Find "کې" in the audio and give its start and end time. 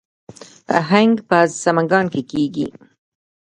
2.13-2.21